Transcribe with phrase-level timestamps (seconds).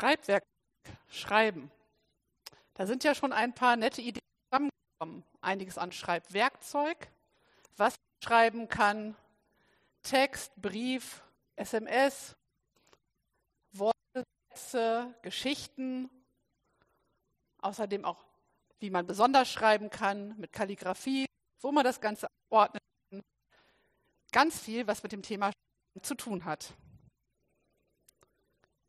[0.00, 0.42] Schreibwerk
[1.08, 1.70] schreiben.
[2.72, 5.24] Da sind ja schon ein paar nette Ideen zusammengekommen.
[5.42, 7.10] Einiges an Schreibwerkzeug,
[7.76, 9.14] was man schreiben kann,
[10.02, 11.22] Text, Brief,
[11.56, 12.34] SMS,
[13.72, 16.08] Worte, Sätze, Geschichten,
[17.58, 18.24] außerdem auch,
[18.78, 21.26] wie man besonders schreiben kann, mit Kalligrafie,
[21.60, 22.82] wo man das Ganze ordnet.
[24.32, 25.52] Ganz viel, was mit dem Thema
[26.00, 26.72] zu tun hat.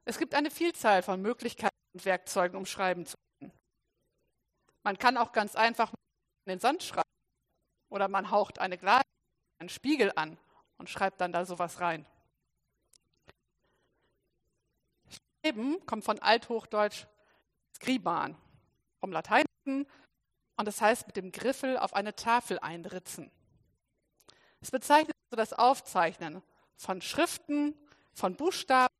[0.06, 3.52] Es gibt eine Vielzahl von Möglichkeiten und Werkzeugen, um schreiben zu können.
[4.84, 5.94] Man kann auch ganz einfach
[6.46, 7.09] in den Sand schreiben
[7.90, 9.04] oder man haucht eine Glas,
[9.59, 10.38] einen Spiegel an
[10.78, 12.06] und schreibt dann da sowas rein.
[15.44, 17.06] Schreiben kommt von Althochdeutsch
[17.76, 18.36] skriban,
[19.00, 19.88] vom Lateinischen
[20.58, 23.31] und das heißt mit dem Griffel auf eine Tafel einritzen.
[24.62, 26.42] Es bezeichnet also das Aufzeichnen
[26.76, 27.76] von Schriften,
[28.14, 28.94] von Buchstaben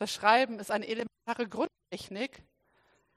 [0.00, 2.42] das Schreiben ist eine elementare Grundtechnik,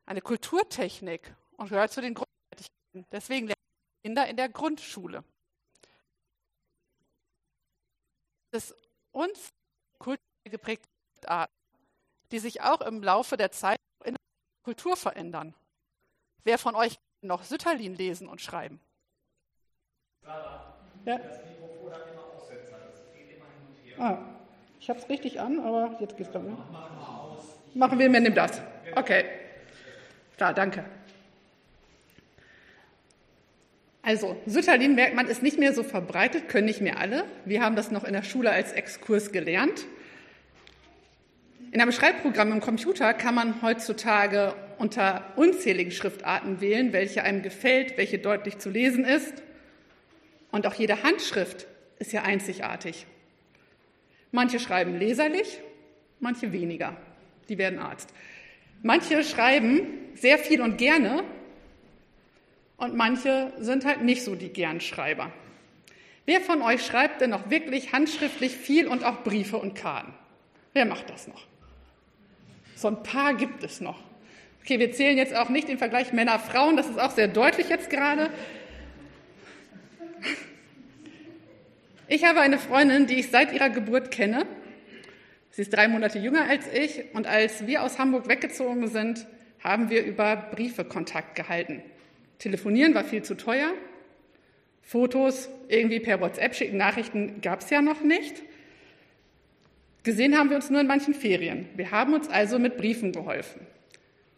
[0.05, 3.07] eine Kulturtechnik und gehört zu den Grundfertigkeiten.
[3.11, 3.63] Deswegen lernen
[4.03, 5.23] Kinder in der Grundschule.
[8.51, 8.75] Das ist
[9.11, 9.49] uns
[9.97, 10.87] kulturell geprägte
[11.25, 11.53] Arten,
[12.31, 14.21] die sich auch im Laufe der Zeit in der
[14.63, 15.55] Kultur verändern.
[16.43, 18.81] Wer von euch noch Sütterlin lesen und schreiben?
[21.05, 21.17] Ja?
[21.17, 23.82] das Mikrofon hat immer Aussetzer, das geht immer hin und her.
[23.97, 24.17] Ah.
[24.79, 26.45] Ich habe es richtig an, aber jetzt geht es dann.
[26.45, 26.57] Ne?
[27.73, 28.61] Machen wir, mir nimm das.
[28.95, 29.23] Okay.
[30.37, 30.83] Da, danke.
[34.01, 37.23] Also, Sütterlin merkt man, ist nicht mehr so verbreitet, können nicht mehr alle.
[37.45, 39.85] Wir haben das noch in der Schule als Exkurs gelernt.
[41.71, 47.97] In einem Schreibprogramm im Computer kann man heutzutage unter unzähligen Schriftarten wählen, welche einem gefällt,
[47.97, 49.41] welche deutlich zu lesen ist.
[50.51, 51.67] Und auch jede Handschrift
[51.99, 53.07] ist ja einzigartig.
[54.33, 55.59] Manche schreiben leserlich,
[56.19, 56.97] manche weniger.
[57.49, 58.11] Die werden Arzt.
[58.81, 61.23] Manche schreiben sehr viel und gerne
[62.77, 65.31] und manche sind halt nicht so die Gernschreiber.
[66.25, 70.15] Wer von euch schreibt denn noch wirklich handschriftlich viel und auch Briefe und Karten?
[70.73, 71.45] Wer macht das noch?
[72.75, 73.99] So ein paar gibt es noch.
[74.63, 77.91] Okay, wir zählen jetzt auch nicht den Vergleich Männer-Frauen, das ist auch sehr deutlich jetzt
[77.91, 78.31] gerade.
[82.13, 84.45] Ich habe eine Freundin, die ich seit ihrer Geburt kenne.
[85.49, 89.25] Sie ist drei Monate jünger als ich und als wir aus Hamburg weggezogen sind,
[89.63, 91.81] haben wir über Briefe Kontakt gehalten.
[92.37, 93.71] Telefonieren war viel zu teuer.
[94.83, 98.43] Fotos irgendwie per WhatsApp schicken, Nachrichten gab es ja noch nicht.
[100.03, 101.67] Gesehen haben wir uns nur in manchen Ferien.
[101.73, 103.65] Wir haben uns also mit Briefen geholfen.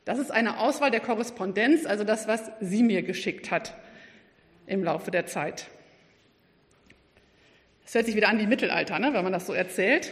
[0.05, 3.75] Das ist eine Auswahl der Korrespondenz, also das, was sie mir geschickt hat
[4.65, 5.67] im Laufe der Zeit.
[7.85, 10.11] Es hört sich wieder an wie Mittelalter, ne, wenn man das so erzählt.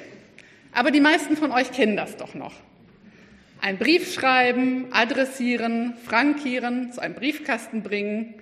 [0.73, 2.53] Aber die meisten von euch kennen das doch noch.
[3.61, 8.35] Ein Brief schreiben, adressieren, frankieren, zu einem Briefkasten bringen,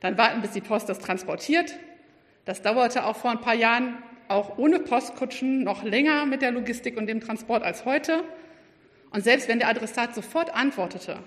[0.00, 1.74] dann warten, bis die Post das transportiert.
[2.44, 6.96] Das dauerte auch vor ein paar Jahren auch ohne Postkutschen noch länger mit der Logistik
[6.96, 8.22] und dem Transport als heute.
[9.10, 11.18] Und selbst wenn der Adressat sofort antwortete,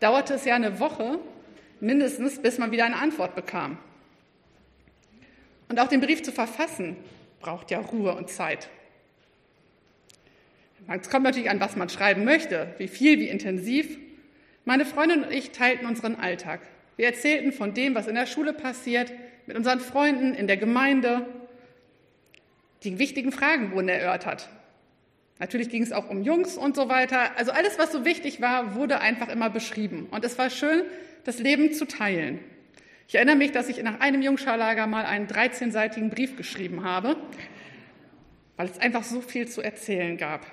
[0.00, 1.18] dauerte es ja eine Woche
[1.80, 3.78] mindestens, bis man wieder eine Antwort bekam.
[5.74, 6.96] Und auch den Brief zu verfassen
[7.40, 8.68] braucht ja Ruhe und Zeit.
[10.86, 13.98] Es kommt natürlich an, was man schreiben möchte, wie viel, wie intensiv.
[14.64, 16.60] Meine Freundin und ich teilten unseren Alltag.
[16.94, 19.10] Wir erzählten von dem, was in der Schule passiert,
[19.46, 21.26] mit unseren Freunden, in der Gemeinde.
[22.84, 24.48] Die wichtigen Fragen wurden erörtert.
[25.40, 27.36] Natürlich ging es auch um Jungs und so weiter.
[27.36, 30.06] Also alles, was so wichtig war, wurde einfach immer beschrieben.
[30.12, 30.84] Und es war schön,
[31.24, 32.38] das Leben zu teilen.
[33.06, 37.16] Ich erinnere mich, dass ich nach einem Jungscharlager mal einen 13-seitigen Brief geschrieben habe,
[38.56, 40.46] weil es einfach so viel zu erzählen gab.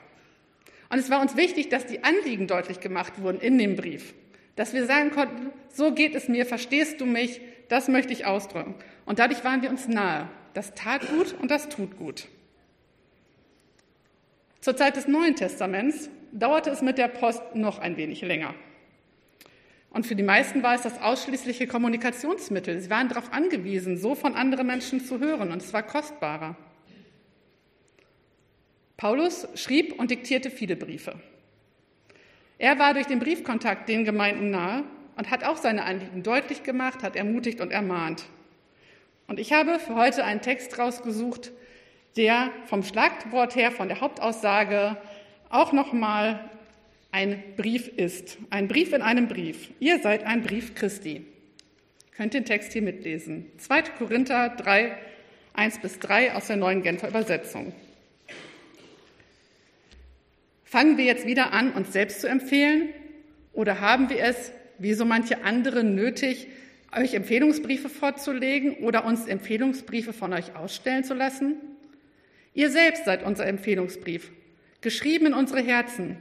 [0.90, 4.14] Und es war uns wichtig, dass die Anliegen deutlich gemacht wurden in dem Brief,
[4.56, 8.76] dass wir sagen konnten, so geht es mir, verstehst du mich, das möchte ich ausdrücken.
[9.06, 10.28] Und dadurch waren wir uns nahe.
[10.54, 12.28] Das tat gut und das tut gut.
[14.60, 18.54] Zur Zeit des Neuen Testaments dauerte es mit der Post noch ein wenig länger.
[19.92, 22.80] Und für die meisten war es das ausschließliche Kommunikationsmittel.
[22.80, 26.56] Sie waren darauf angewiesen, so von anderen Menschen zu hören, und es war kostbarer.
[28.96, 31.16] Paulus schrieb und diktierte viele Briefe.
[32.58, 34.84] Er war durch den Briefkontakt den Gemeinden nahe
[35.18, 38.26] und hat auch seine Anliegen deutlich gemacht, hat ermutigt und ermahnt.
[39.28, 41.52] Und ich habe für heute einen Text rausgesucht,
[42.16, 44.98] der vom Schlagwort her, von der Hauptaussage
[45.50, 46.51] auch nochmal
[47.12, 48.38] ein Brief ist.
[48.50, 49.70] Ein Brief in einem Brief.
[49.80, 51.26] Ihr seid ein Brief Christi.
[52.16, 53.46] Könnt den Text hier mitlesen.
[53.58, 53.82] 2.
[53.98, 54.98] Korinther 3,
[55.54, 57.74] 1 bis 3 aus der neuen Genfer Übersetzung.
[60.64, 62.90] Fangen wir jetzt wieder an, uns selbst zu empfehlen?
[63.54, 66.48] Oder haben wir es, wie so manche andere, nötig,
[66.96, 71.56] euch Empfehlungsbriefe vorzulegen oder uns Empfehlungsbriefe von euch ausstellen zu lassen?
[72.54, 74.32] Ihr selbst seid unser Empfehlungsbrief,
[74.80, 76.18] geschrieben in unsere Herzen.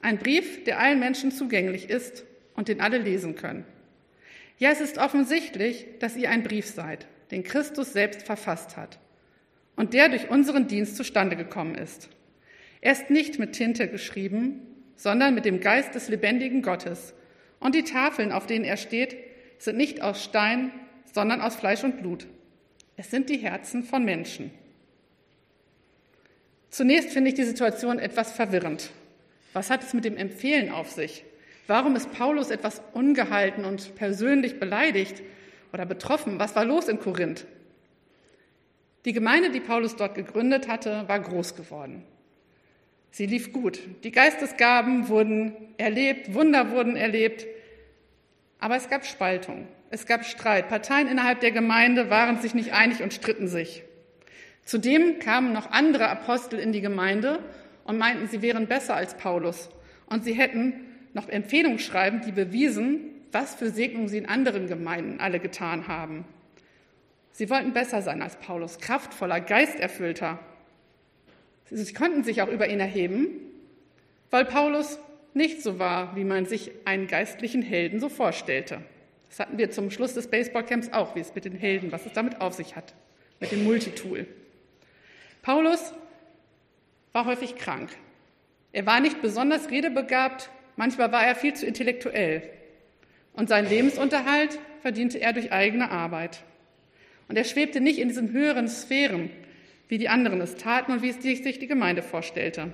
[0.00, 2.24] Ein Brief, der allen Menschen zugänglich ist
[2.54, 3.64] und den alle lesen können.
[4.58, 8.98] Ja, es ist offensichtlich, dass ihr ein Brief seid, den Christus selbst verfasst hat
[9.76, 12.08] und der durch unseren Dienst zustande gekommen ist.
[12.80, 14.60] Er ist nicht mit Tinte geschrieben,
[14.96, 17.14] sondern mit dem Geist des lebendigen Gottes.
[17.60, 19.16] Und die Tafeln, auf denen er steht,
[19.58, 20.72] sind nicht aus Stein,
[21.12, 22.26] sondern aus Fleisch und Blut.
[22.96, 24.50] Es sind die Herzen von Menschen.
[26.70, 28.90] Zunächst finde ich die Situation etwas verwirrend.
[29.58, 31.24] Was hat es mit dem Empfehlen auf sich?
[31.66, 35.20] Warum ist Paulus etwas ungehalten und persönlich beleidigt
[35.72, 36.38] oder betroffen?
[36.38, 37.44] Was war los in Korinth?
[39.04, 42.04] Die Gemeinde, die Paulus dort gegründet hatte, war groß geworden.
[43.10, 43.80] Sie lief gut.
[44.04, 47.44] Die Geistesgaben wurden erlebt, Wunder wurden erlebt,
[48.60, 50.68] aber es gab Spaltung, es gab Streit.
[50.68, 53.82] Parteien innerhalb der Gemeinde waren sich nicht einig und stritten sich.
[54.64, 57.40] Zudem kamen noch andere Apostel in die Gemeinde
[57.88, 59.70] und meinten, sie wären besser als Paulus.
[60.06, 60.74] Und sie hätten
[61.14, 63.00] noch Empfehlungen schreiben, die bewiesen,
[63.32, 66.26] was für Segnungen sie in anderen Gemeinden alle getan haben.
[67.32, 70.38] Sie wollten besser sein als Paulus, kraftvoller, geisterfüllter.
[71.70, 73.28] Sie konnten sich auch über ihn erheben,
[74.30, 74.98] weil Paulus
[75.32, 78.82] nicht so war, wie man sich einen geistlichen Helden so vorstellte.
[79.30, 82.12] Das hatten wir zum Schluss des Baseballcamps auch, wie es mit den Helden, was es
[82.12, 82.94] damit auf sich hat,
[83.40, 84.26] mit dem Multitool.
[85.40, 85.94] Paulus
[87.18, 87.90] war häufig krank.
[88.70, 92.48] Er war nicht besonders redebegabt, manchmal war er viel zu intellektuell.
[93.32, 96.44] Und seinen Lebensunterhalt verdiente er durch eigene Arbeit.
[97.26, 99.30] Und er schwebte nicht in diesen höheren Sphären,
[99.88, 102.72] wie die anderen es taten und wie es sich die Gemeinde vorstellte.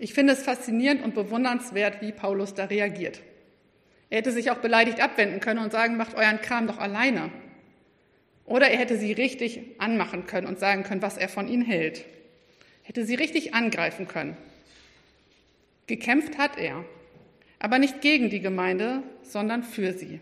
[0.00, 3.20] Ich finde es faszinierend und bewundernswert, wie Paulus da reagiert.
[4.10, 7.30] Er hätte sich auch beleidigt abwenden können und sagen, macht euren Kram doch alleine.
[8.48, 12.04] Oder er hätte sie richtig anmachen können und sagen können, was er von ihnen hält.
[12.82, 14.36] Hätte sie richtig angreifen können.
[15.86, 16.84] Gekämpft hat er,
[17.58, 20.20] aber nicht gegen die Gemeinde, sondern für sie.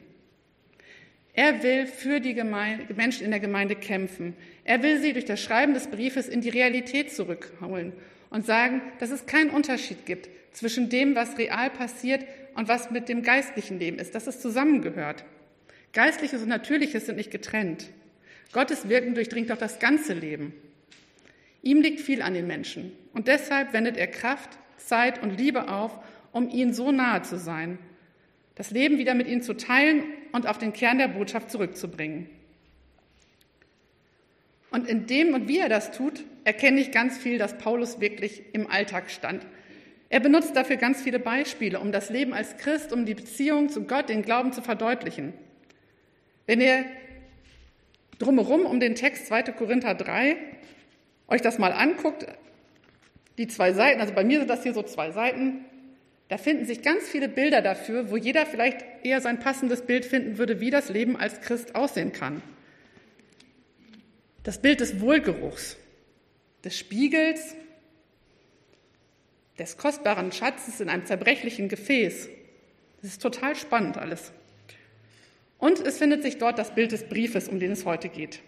[1.35, 4.35] Er will für die Gemeinde, Menschen in der Gemeinde kämpfen.
[4.65, 7.93] Er will sie durch das Schreiben des Briefes in die Realität zurückholen
[8.31, 12.25] und sagen, dass es keinen Unterschied gibt zwischen dem, was real passiert
[12.55, 15.25] und was mit dem geistlichen Leben ist, dass es zusammengehört.
[15.93, 17.91] Geistliches und Natürliches sind nicht getrennt.
[18.53, 20.55] Gottes Wirken durchdringt auch das ganze Leben.
[21.63, 25.99] Ihm liegt viel an den Menschen und deshalb wendet er Kraft, Zeit und Liebe auf,
[26.33, 27.79] um ihnen so nahe zu sein
[28.57, 30.03] das Leben wieder mit ihnen zu teilen
[30.33, 32.29] und auf den Kern der Botschaft zurückzubringen.
[34.71, 38.43] Und in dem und wie er das tut, erkenne ich ganz viel, dass Paulus wirklich
[38.53, 39.47] im Alltag stand.
[40.09, 43.85] Er benutzt dafür ganz viele Beispiele, um das Leben als Christ, um die Beziehung zu
[43.85, 45.35] Gott, den Glauben zu verdeutlichen.
[46.47, 46.85] Wenn ihr
[48.19, 49.43] drumherum um den Text 2.
[49.53, 50.37] Korinther 3
[51.29, 52.27] euch das mal anguckt,
[53.39, 55.65] die zwei Seiten, also bei mir sind das hier so zwei Seiten,
[56.29, 60.39] da finden sich ganz viele Bilder dafür, wo jeder vielleicht eher sein passendes Bild finden
[60.39, 62.43] würde, wie das Leben als Christ aussehen kann.
[64.43, 65.77] Das Bild des Wohlgeruchs,
[66.65, 67.55] des Spiegels,
[69.59, 72.29] des kostbaren Schatzes in einem zerbrechlichen Gefäß.
[73.03, 74.33] Das ist total spannend alles.
[75.59, 78.43] Und es findet sich dort das Bild des Briefes, um den es heute geht.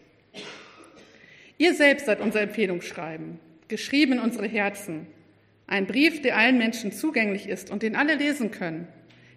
[1.56, 5.06] Ihr selbst seid unser Empfehlungsschreiben, geschrieben in unsere Herzen
[5.68, 8.88] ein Brief, der allen Menschen zugänglich ist und den alle lesen können.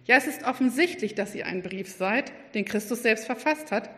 [0.06, 3.90] Ja, es ist offensichtlich, dass ihr ein Brief seid, den Christus selbst verfasst hat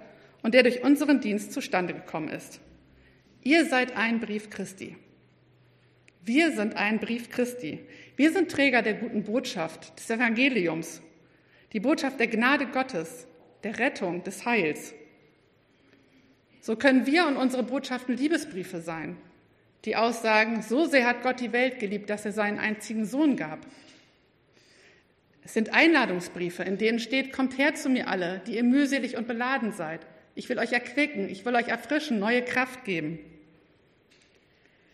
[0.43, 2.61] und der durch unseren Dienst zustande gekommen ist.
[3.43, 4.97] Ihr seid ein Brief Christi.
[6.23, 7.81] Wir sind ein Brief Christi.
[8.17, 11.03] Wir sind Träger der guten Botschaft, des Evangeliums,
[11.73, 13.27] die Botschaft der Gnade Gottes,
[13.65, 14.95] der Rettung, des Heils.
[16.61, 19.17] So können wir und unsere Botschaften Liebesbriefe sein,
[19.85, 23.67] die aussagen, so sehr hat Gott die Welt geliebt, dass er seinen einzigen Sohn gab.
[25.43, 29.27] Es sind Einladungsbriefe, in denen steht, kommt her zu mir alle, die ihr mühselig und
[29.27, 30.07] beladen seid.
[30.35, 33.19] Ich will euch erquicken, ich will euch erfrischen, neue Kraft geben.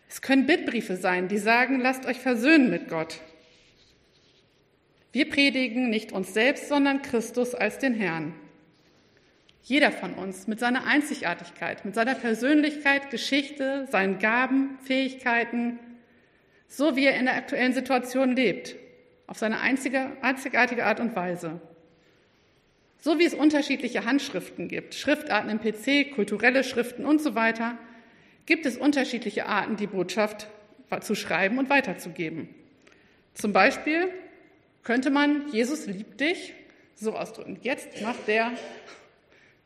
[0.09, 3.21] Es können Bittbriefe sein, die sagen, lasst euch versöhnen mit Gott.
[5.13, 8.35] Wir predigen nicht uns selbst, sondern Christus als den Herrn.
[9.63, 15.79] Jeder von uns mit seiner Einzigartigkeit, mit seiner Persönlichkeit, Geschichte, seinen Gaben, Fähigkeiten,
[16.67, 18.77] so wie er in der aktuellen Situation lebt,
[19.27, 21.61] auf seine einzige, einzigartige Art und Weise.
[22.99, 27.79] So wie es unterschiedliche Handschriften gibt, Schriftarten im PC, kulturelle Schriften und so weiter,
[28.47, 30.49] gibt es unterschiedliche Arten, die Botschaft
[31.01, 32.49] zu schreiben und weiterzugeben.
[33.35, 34.09] Zum Beispiel
[34.83, 36.53] könnte man Jesus liebt dich
[36.95, 37.59] so ausdrücken.
[37.63, 38.53] Jetzt macht der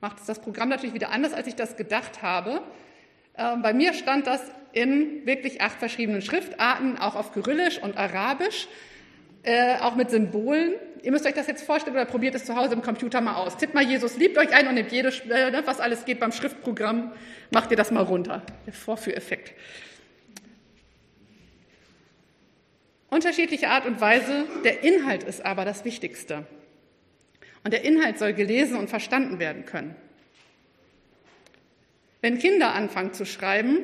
[0.05, 2.61] macht das Programm natürlich wieder anders, als ich das gedacht habe.
[3.39, 4.43] Ähm, bei mir stand das
[4.73, 8.69] in wirklich acht verschiedenen Schriftarten, auch auf Kyrillisch und Arabisch,
[9.45, 10.75] äh, auch mit Symbolen.
[11.03, 13.57] Ihr müsst euch das jetzt vorstellen oder probiert es zu Hause im Computer mal aus.
[13.57, 16.33] Tippt mal Jesus liebt euch ein und nehmt jedes, äh, ne, was alles geht beim
[16.33, 17.13] Schriftprogramm,
[17.51, 18.43] macht ihr das mal runter.
[18.67, 19.55] Der Vorführeffekt.
[23.09, 26.45] Unterschiedliche Art und Weise, der Inhalt ist aber das Wichtigste.
[27.65, 29.97] Und der Inhalt soll gelesen und verstanden werden können.
[32.21, 33.79] Wenn Kinder anfangen zu schreiben,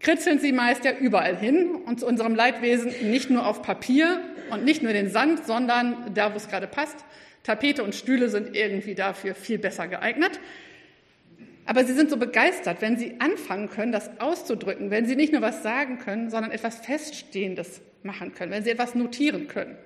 [0.00, 4.64] kritzeln sie meist ja überall hin und zu unserem Leidwesen nicht nur auf Papier und
[4.64, 7.04] nicht nur den Sand, sondern da, wo es gerade passt.
[7.42, 10.40] Tapete und Stühle sind irgendwie dafür viel besser geeignet.
[11.64, 15.42] Aber sie sind so begeistert, wenn sie anfangen können, das auszudrücken, wenn sie nicht nur
[15.42, 19.76] was sagen können, sondern etwas Feststehendes machen können, wenn sie etwas notieren können.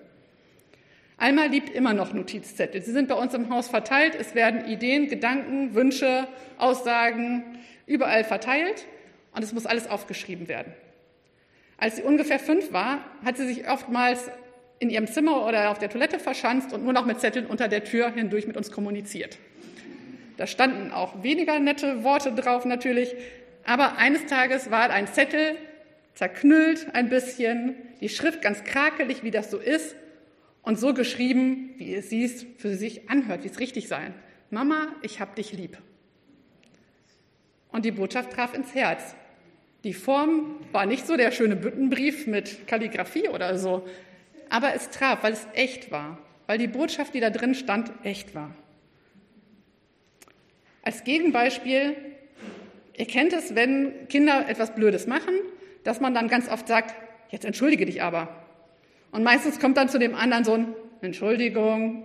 [1.16, 2.82] Alma liebt immer noch Notizzettel.
[2.82, 4.16] Sie sind bei uns im Haus verteilt.
[4.18, 6.26] Es werden Ideen, Gedanken, Wünsche,
[6.58, 7.44] Aussagen
[7.86, 8.86] überall verteilt
[9.34, 10.72] und es muss alles aufgeschrieben werden.
[11.76, 14.30] Als sie ungefähr fünf war, hat sie sich oftmals
[14.78, 17.84] in ihrem Zimmer oder auf der Toilette verschanzt und nur noch mit Zetteln unter der
[17.84, 19.38] Tür hindurch mit uns kommuniziert.
[20.36, 23.14] Da standen auch weniger nette Worte drauf natürlich,
[23.64, 25.56] aber eines Tages war ein Zettel
[26.14, 29.96] zerknüllt ein bisschen, die Schrift ganz krakelig, wie das so ist,
[30.64, 34.14] und so geschrieben, wie es sie für sich anhört, wie es richtig sein.
[34.50, 35.78] Mama, ich hab dich lieb.
[37.70, 39.14] Und die Botschaft traf ins Herz.
[39.84, 43.86] Die Form war nicht so der schöne Büttenbrief mit Kalligraphie oder so,
[44.48, 48.34] aber es traf, weil es echt war, weil die Botschaft, die da drin stand, echt
[48.34, 48.54] war.
[50.82, 51.96] Als Gegenbeispiel,
[52.96, 55.34] ihr kennt es, wenn Kinder etwas Blödes machen,
[55.82, 56.94] dass man dann ganz oft sagt,
[57.30, 58.43] jetzt entschuldige dich aber.
[59.14, 62.04] Und meistens kommt dann zu dem anderen so ein Entschuldigung.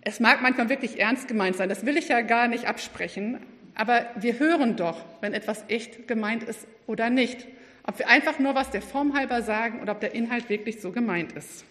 [0.00, 3.40] Es mag manchmal wirklich ernst gemeint sein, das will ich ja gar nicht absprechen,
[3.74, 7.48] aber wir hören doch, wenn etwas echt gemeint ist oder nicht.
[7.82, 10.92] Ob wir einfach nur was der Form halber sagen oder ob der Inhalt wirklich so
[10.92, 11.64] gemeint ist.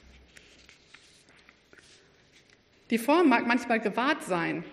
[2.89, 4.65] Die Form mag manchmal gewahrt sein.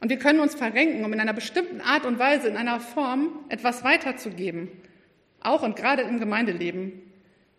[0.00, 3.28] Und wir können uns verrenken, um in einer bestimmten Art und Weise, in einer Form
[3.50, 4.70] etwas weiterzugeben.
[5.40, 7.02] Auch und gerade im Gemeindeleben.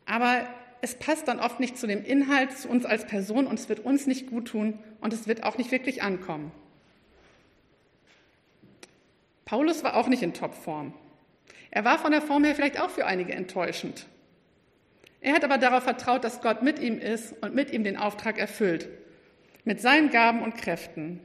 [0.08, 0.48] Aber
[0.82, 3.80] es passt dann oft nicht zu dem Inhalt, zu uns als Person und es wird
[3.82, 6.52] uns nicht gut tun und es wird auch nicht wirklich ankommen.
[9.46, 10.94] Paulus war auch nicht in Topform.
[11.72, 14.06] Er war von der Form her vielleicht auch für einige enttäuschend.
[15.22, 18.38] Er hat aber darauf vertraut, dass Gott mit ihm ist und mit ihm den Auftrag
[18.38, 18.88] erfüllt,
[19.66, 21.20] mit seinen Gaben und Kräften.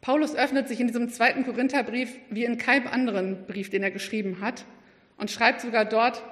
[0.00, 4.40] Paulus öffnet sich in diesem zweiten Korintherbrief wie in keinem anderen Brief, den er geschrieben
[4.40, 4.64] hat,
[5.16, 6.22] und schreibt sogar dort,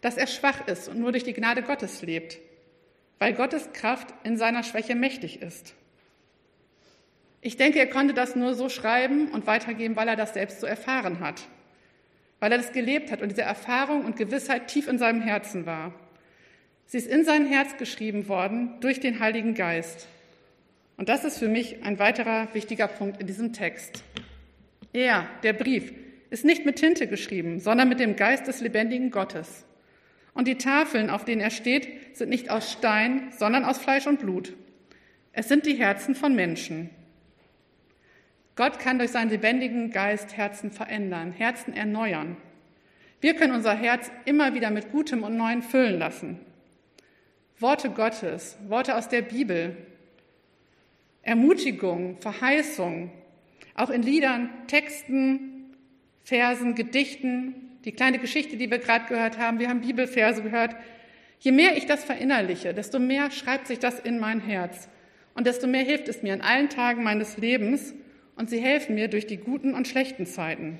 [0.00, 2.38] dass er schwach ist und nur durch die Gnade Gottes lebt,
[3.18, 5.74] weil Gottes Kraft in seiner Schwäche mächtig ist.
[7.42, 10.66] Ich denke, er konnte das nur so schreiben und weitergeben, weil er das selbst so
[10.66, 11.42] erfahren hat,
[12.38, 15.94] weil er das gelebt hat und diese Erfahrung und Gewissheit tief in seinem Herzen war.
[16.86, 20.08] Sie ist in sein Herz geschrieben worden durch den Heiligen Geist.
[20.96, 24.02] Und das ist für mich ein weiterer wichtiger Punkt in diesem Text.
[24.92, 25.92] Er, der Brief,
[26.30, 29.64] ist nicht mit Tinte geschrieben, sondern mit dem Geist des lebendigen Gottes.
[30.40, 34.20] Und die Tafeln, auf denen er steht, sind nicht aus Stein, sondern aus Fleisch und
[34.20, 34.54] Blut.
[35.34, 36.88] Es sind die Herzen von Menschen.
[38.56, 42.38] Gott kann durch seinen lebendigen Geist Herzen verändern, Herzen erneuern.
[43.20, 46.40] Wir können unser Herz immer wieder mit Gutem und Neuem füllen lassen.
[47.58, 49.76] Worte Gottes, Worte aus der Bibel,
[51.20, 53.12] Ermutigung, Verheißung,
[53.74, 55.76] auch in Liedern, Texten,
[56.24, 60.76] Versen, Gedichten, die kleine Geschichte, die wir gerade gehört haben, wir haben Bibelverse gehört.
[61.38, 64.88] Je mehr ich das verinnerliche, desto mehr schreibt sich das in mein Herz
[65.34, 67.94] und desto mehr hilft es mir an allen Tagen meines Lebens
[68.36, 70.78] und sie helfen mir durch die guten und schlechten Zeiten.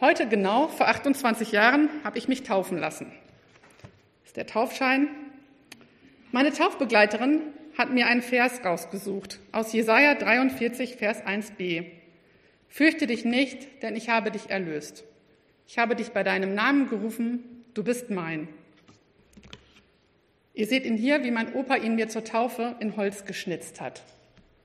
[0.00, 3.10] Heute genau, vor 28 Jahren, habe ich mich taufen lassen.
[4.24, 5.08] Ist der Taufschein.
[6.32, 7.40] Meine Taufbegleiterin
[7.78, 11.95] hat mir einen Vers rausgesucht aus Jesaja 43, Vers 1b.
[12.68, 15.04] Fürchte dich nicht, denn ich habe dich erlöst.
[15.68, 18.48] Ich habe dich bei deinem Namen gerufen, du bist mein.
[20.54, 24.02] Ihr seht ihn hier, wie mein Opa ihn mir zur Taufe in Holz geschnitzt hat.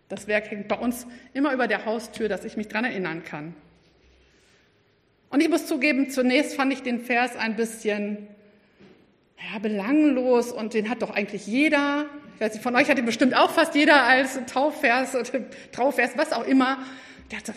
[0.08, 3.56] Das Werk hängt bei uns immer über der Haustür, dass ich mich daran erinnern kann.
[5.30, 8.28] Und ich muss zugeben, zunächst fand ich den Vers ein bisschen
[9.52, 12.06] ja, belanglos und den hat doch eigentlich jeder.
[12.36, 15.30] Ich weiß nicht, von euch hat ihn bestimmt auch fast jeder als Taufvers oder
[15.72, 16.80] Trauvers, was auch immer.
[17.30, 17.54] Ich dachte,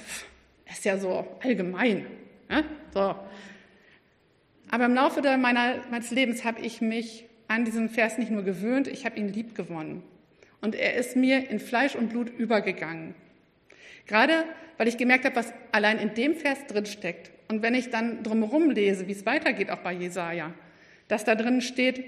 [0.75, 2.05] das ist ja so allgemein.
[2.51, 2.65] Ja?
[2.93, 3.15] So.
[4.71, 8.89] Aber im Laufe meiner, meines Lebens habe ich mich an diesen Vers nicht nur gewöhnt,
[8.89, 10.03] ich habe ihn lieb gewonnen.
[10.61, 13.15] Und er ist mir in Fleisch und Blut übergegangen.
[14.07, 14.33] Gerade
[14.77, 17.31] weil ich gemerkt habe, was allein in dem Vers drin steckt.
[17.47, 20.53] Und wenn ich dann drumherum lese, wie es weitergeht, auch bei Jesaja,
[21.07, 22.05] dass da drin steht,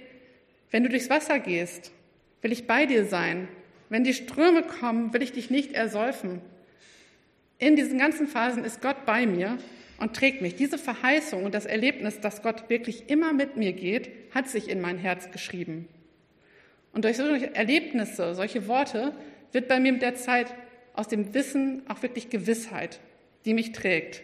[0.73, 1.93] wenn du durchs Wasser gehst,
[2.43, 3.47] will ich bei dir sein.
[3.91, 6.41] Wenn die Ströme kommen, will ich dich nicht ersäufen.
[7.59, 9.59] In diesen ganzen Phasen ist Gott bei mir
[9.99, 10.57] und trägt mich.
[10.57, 14.81] Diese Verheißung und das Erlebnis, dass Gott wirklich immer mit mir geht, hat sich in
[14.81, 15.89] mein Herz geschrieben.
[16.93, 19.15] Und durch solche Erlebnisse, solche Worte,
[19.53, 20.55] wird bei mir mit der Zeit
[20.93, 23.01] aus dem Wissen auch wirklich Gewissheit,
[23.45, 24.23] die mich trägt.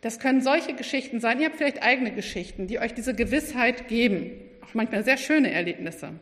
[0.00, 1.40] Das können solche Geschichten sein.
[1.40, 4.30] Ihr habt vielleicht eigene Geschichten, die euch diese Gewissheit geben.
[4.62, 6.12] Auch manchmal sehr schöne Erlebnisse.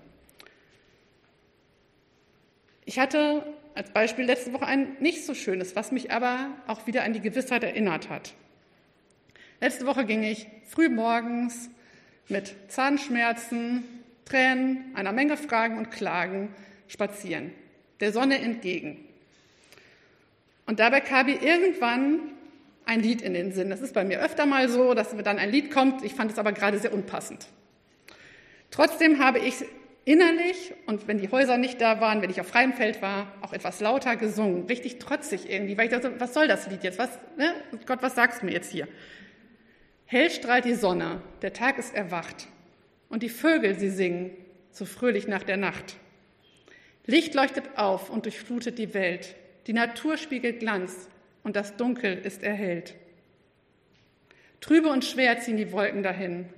[2.85, 3.45] Ich hatte
[3.77, 7.21] als Beispiel letzte Woche ein nicht so schönes, was mich aber auch wieder an die
[7.21, 8.33] Gewissheit erinnert hat.
[9.61, 11.69] Letzte Woche ging ich früh morgens
[12.29, 13.85] mit Zahnschmerzen,
[14.25, 16.49] Tränen, einer Menge Fragen und Klagen
[16.89, 17.53] spazieren,
[18.01, 19.05] der Sonne entgegen.
[20.65, 22.21] Und dabei kam mir irgendwann
[22.87, 23.69] ein Lied in den Sinn.
[23.69, 26.03] Das ist bei mir öfter mal so, dass dann ein Lied kommt.
[26.03, 27.47] Ich fand es aber gerade sehr unpassend.
[28.71, 29.65] Trotzdem habe ich
[30.07, 33.53] innerlich und wenn die Häuser nicht da waren, wenn ich auf freiem Feld war, auch
[33.53, 36.99] etwas lauter gesungen, richtig trotzig irgendwie, weil ich dachte, was soll das Lied jetzt?
[36.99, 37.53] Was, ne?
[37.87, 38.87] Gott, was sagst du mir jetzt hier?
[40.07, 42.47] Hell strahlt die Sonne, der Tag ist erwacht
[43.09, 44.31] und die Vögel, sie singen
[44.71, 45.97] so fröhlich nach der Nacht.
[47.05, 49.35] Licht leuchtet auf und durchflutet die Welt,
[49.67, 51.09] die Natur spiegelt Glanz
[51.43, 52.95] und das Dunkel ist erhellt.
[54.61, 56.49] Trübe und schwer ziehen die Wolken dahin,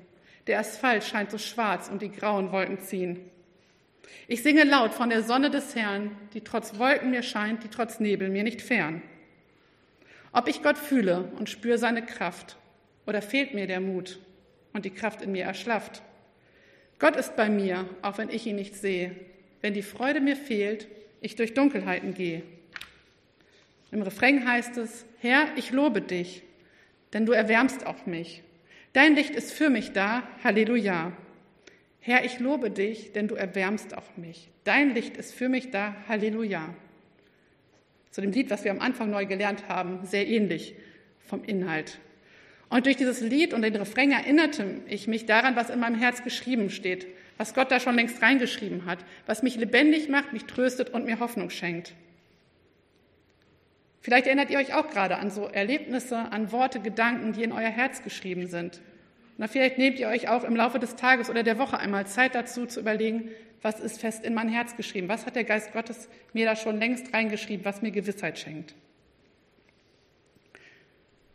[0.47, 3.31] der Asphalt scheint so schwarz und die grauen Wolken ziehen.
[4.27, 8.01] Ich singe laut von der Sonne des Herrn, die trotz Wolken mir scheint, die trotz
[8.01, 9.03] Nebel mir nicht fern.
[10.33, 12.57] Ob ich Gott fühle und spüre seine Kraft,
[13.07, 14.19] oder fehlt mir der Mut
[14.75, 16.03] und die Kraft in mir erschlafft.
[16.99, 19.13] Gott ist bei mir, auch wenn ich ihn nicht sehe.
[19.63, 20.89] Wenn die Freude mir fehlt,
[21.21, 22.43] ich durch Dunkelheiten gehe.
[23.91, 26.43] Im Refrain heißt es, Herr, ich lobe dich,
[27.15, 28.43] denn du erwärmst auch mich.
[28.93, 31.13] Dein Licht ist für mich da, Halleluja.
[32.01, 34.49] Herr, ich lobe dich, denn du erwärmst auch mich.
[34.65, 36.75] Dein Licht ist für mich da, Halleluja.
[38.11, 40.75] Zu dem Lied, was wir am Anfang neu gelernt haben, sehr ähnlich
[41.21, 41.99] vom Inhalt.
[42.71, 46.23] Und durch dieses Lied und den Refrain erinnerte ich mich daran, was in meinem Herz
[46.23, 47.07] geschrieben steht,
[47.37, 51.21] was Gott da schon längst reingeschrieben hat, was mich lebendig macht, mich tröstet und mir
[51.21, 51.95] Hoffnung schenkt.
[54.01, 57.71] Vielleicht erinnert ihr euch auch gerade an so Erlebnisse, an Worte, Gedanken, die in euer
[57.71, 58.81] Herz geschrieben sind.
[59.39, 62.35] Oder vielleicht nehmt ihr euch auch im Laufe des Tages oder der Woche einmal Zeit
[62.35, 63.31] dazu, zu überlegen,
[63.63, 65.09] was ist fest in mein Herz geschrieben?
[65.09, 68.75] Was hat der Geist Gottes mir da schon längst reingeschrieben, was mir Gewissheit schenkt?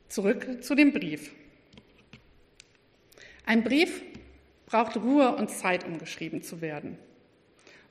[0.10, 1.32] Zurück zu dem Brief.
[3.46, 4.02] Ein Brief
[4.66, 6.98] braucht Ruhe und Zeit, um geschrieben zu werden.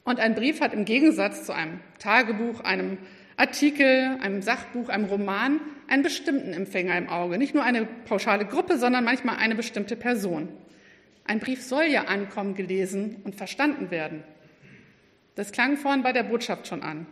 [0.05, 2.99] Und ein Brief hat im Gegensatz zu einem Tagebuch, einem
[3.43, 7.39] Artikel, einem Sachbuch, einem Roman einen bestimmten Empfänger im Auge.
[7.39, 10.49] Nicht nur eine pauschale Gruppe, sondern manchmal eine bestimmte Person.
[11.25, 14.23] Ein Brief soll ja ankommen, gelesen und verstanden werden.
[15.35, 17.07] Das klang vorhin bei der Botschaft schon an.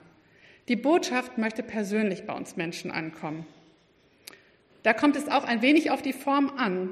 [0.68, 3.44] Die Botschaft möchte persönlich bei uns Menschen ankommen.
[4.84, 6.90] Da kommt es auch ein wenig auf die Form an,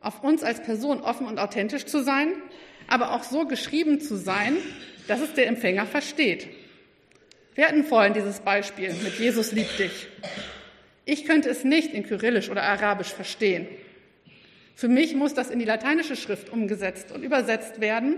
[0.00, 2.28] auf uns als Person offen und authentisch zu sein,
[2.86, 4.56] aber auch so geschrieben zu sein,
[5.08, 6.46] dass es der Empfänger versteht.
[7.56, 10.08] Wir hatten vorhin dieses Beispiel mit Jesus liebt dich.
[11.06, 13.66] Ich könnte es nicht in Kyrillisch oder Arabisch verstehen.
[14.74, 18.16] Für mich muss das in die lateinische Schrift umgesetzt und übersetzt werden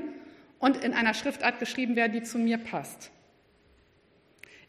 [0.59, 3.13] und in einer Schriftart geschrieben werden, die zu mir passt.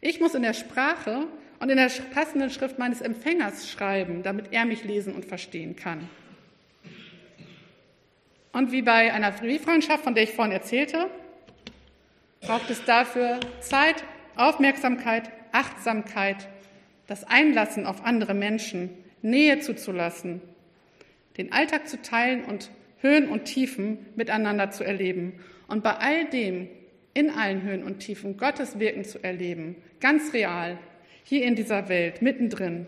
[0.00, 1.26] Ich muss in der Sprache
[1.58, 6.08] und in der passenden Schrift meines Empfängers schreiben, damit er mich lesen und verstehen kann.
[8.52, 11.10] Und wie bei einer Brieffreundschaft, von der ich vorhin erzählte,
[12.40, 14.04] braucht es dafür Zeit
[14.40, 16.48] Aufmerksamkeit, Achtsamkeit,
[17.06, 18.90] das Einlassen auf andere Menschen,
[19.22, 20.40] Nähe zuzulassen,
[21.36, 25.34] den Alltag zu teilen und Höhen und Tiefen miteinander zu erleben
[25.68, 26.68] und bei all dem,
[27.12, 30.78] in allen Höhen und Tiefen, Gottes Wirken zu erleben, ganz real,
[31.24, 32.86] hier in dieser Welt, mittendrin.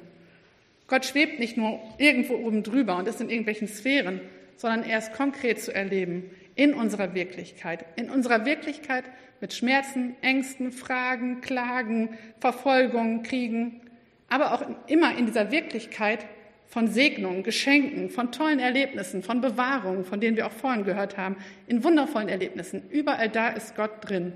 [0.86, 4.20] Gott schwebt nicht nur irgendwo oben drüber und ist in irgendwelchen Sphären,
[4.56, 9.04] sondern er ist konkret zu erleben in unserer Wirklichkeit, in unserer Wirklichkeit
[9.40, 12.10] mit Schmerzen, Ängsten, Fragen, Klagen,
[12.40, 13.80] Verfolgung, Kriegen,
[14.28, 16.26] aber auch immer in dieser Wirklichkeit
[16.68, 21.36] von Segnungen, Geschenken, von tollen Erlebnissen, von Bewahrungen, von denen wir auch vorhin gehört haben,
[21.66, 22.88] in wundervollen Erlebnissen.
[22.90, 24.32] Überall da ist Gott drin.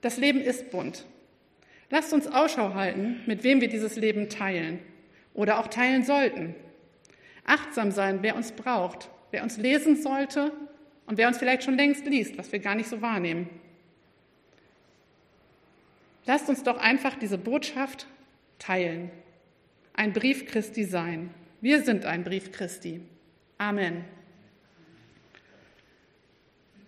[0.00, 1.06] Das Leben ist bunt.
[1.90, 4.78] Lasst uns Ausschau halten, mit wem wir dieses Leben teilen
[5.34, 6.54] oder auch teilen sollten.
[7.44, 10.52] Achtsam sein, wer uns braucht, wer uns lesen sollte
[11.08, 13.48] und wer uns vielleicht schon längst liest, was wir gar nicht so wahrnehmen.
[16.26, 18.06] Lasst uns doch einfach diese Botschaft
[18.58, 19.10] teilen.
[19.94, 21.30] Ein Brief Christi sein.
[21.62, 23.00] Wir sind ein Brief Christi.
[23.56, 24.04] Amen.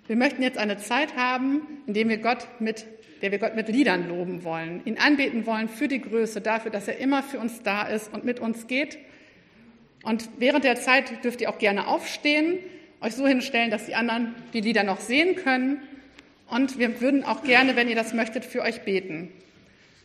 [0.07, 2.85] Wir möchten jetzt eine Zeit haben, in der wir Gott mit,
[3.23, 6.89] der wir Gott mit Liedern loben wollen, ihn anbeten wollen für die Größe, dafür, dass
[6.89, 8.99] er immer für uns da ist und mit uns geht.
[10.03, 12.59] Und während der Zeit dürft ihr auch gerne aufstehen,
[13.01, 15.83] euch so hinstellen, dass die anderen die Lieder noch sehen können.
[16.49, 19.31] Und wir würden auch gerne, wenn ihr das möchtet, für euch beten.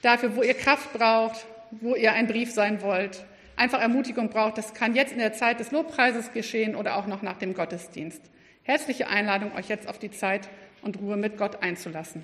[0.01, 4.73] Dafür, wo ihr Kraft braucht, wo ihr ein Brief sein wollt, einfach Ermutigung braucht, das
[4.73, 8.21] kann jetzt in der Zeit des Lobpreises geschehen oder auch noch nach dem Gottesdienst.
[8.63, 10.49] Herzliche Einladung, euch jetzt auf die Zeit
[10.81, 12.23] und Ruhe mit Gott einzulassen.